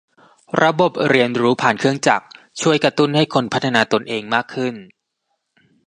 [0.63, 2.25] ระบบเรียนรู้ผ่านเครื่องจักร
[2.61, 4.75] ช่วยกระตุ้นให้คนพัฒนาตนเองมากขึ้น